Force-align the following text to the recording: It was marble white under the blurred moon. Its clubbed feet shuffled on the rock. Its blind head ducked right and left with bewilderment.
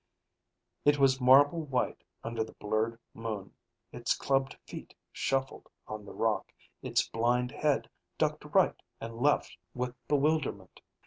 It 0.83 0.97
was 0.97 1.21
marble 1.21 1.61
white 1.61 2.03
under 2.23 2.43
the 2.43 2.53
blurred 2.55 2.97
moon. 3.13 3.53
Its 3.91 4.17
clubbed 4.17 4.55
feet 4.65 4.95
shuffled 5.11 5.69
on 5.87 6.05
the 6.05 6.11
rock. 6.15 6.51
Its 6.81 7.07
blind 7.07 7.51
head 7.51 7.87
ducked 8.17 8.45
right 8.45 8.81
and 8.99 9.13
left 9.15 9.55
with 9.75 9.93
bewilderment. 10.07 10.81